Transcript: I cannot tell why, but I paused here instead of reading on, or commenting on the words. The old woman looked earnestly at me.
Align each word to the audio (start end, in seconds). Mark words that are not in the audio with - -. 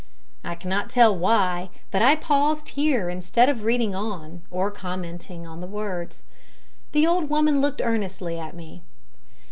I 0.43 0.55
cannot 0.55 0.89
tell 0.89 1.15
why, 1.15 1.69
but 1.91 2.01
I 2.01 2.15
paused 2.15 2.69
here 2.69 3.07
instead 3.07 3.49
of 3.49 3.61
reading 3.61 3.93
on, 3.93 4.41
or 4.49 4.71
commenting 4.71 5.45
on 5.45 5.61
the 5.61 5.67
words. 5.67 6.23
The 6.91 7.05
old 7.05 7.29
woman 7.29 7.61
looked 7.61 7.81
earnestly 7.85 8.39
at 8.39 8.55
me. 8.55 8.81